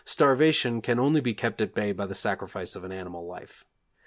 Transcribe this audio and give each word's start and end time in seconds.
starvation 0.03 0.81
can 0.81 0.97
only 0.99 1.21
be 1.21 1.31
kept 1.31 1.61
at 1.61 1.75
bay 1.75 1.91
by 1.91 2.07
the 2.07 2.15
sacrifice 2.15 2.75
of 2.75 2.83
animal 2.91 3.23
life. 3.27 3.63